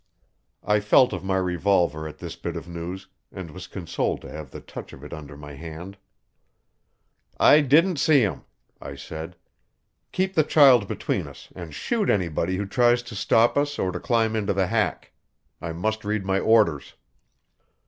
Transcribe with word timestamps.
I 0.63 0.79
felt 0.79 1.13
of 1.13 1.23
my 1.23 1.37
revolver 1.37 2.07
at 2.07 2.17
this 2.17 2.35
bit 2.35 2.55
of 2.55 2.67
news, 2.67 3.05
and 3.31 3.51
was 3.51 3.67
consoled 3.67 4.21
to 4.21 4.31
have 4.31 4.49
the 4.49 4.59
touch 4.59 4.93
of 4.93 5.03
it 5.03 5.13
under 5.13 5.37
my 5.37 5.53
hand. 5.53 5.95
"I 7.39 7.61
didn't 7.61 7.97
see 7.99 8.21
him," 8.21 8.41
I 8.81 8.95
said. 8.95 9.35
"Keep 10.11 10.33
the 10.33 10.43
child 10.43 10.87
between 10.87 11.27
us, 11.27 11.49
and 11.55 11.71
shoot 11.71 12.09
anybody 12.09 12.55
who 12.57 12.65
tries 12.65 13.03
to 13.03 13.15
stop 13.15 13.55
us 13.55 13.77
or 13.77 13.91
to 13.91 13.99
climb 13.99 14.35
into 14.35 14.53
the 14.53 14.65
hack. 14.65 15.11
I 15.61 15.71
must 15.71 16.03
read 16.03 16.25
my 16.25 16.39
orders." 16.39 16.95